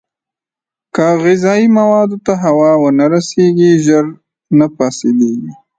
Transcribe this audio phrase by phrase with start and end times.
[0.95, 4.05] که غذايي موادو ته هوا ونه رسېږي، ژر
[4.57, 5.53] نه فاسېدېږي.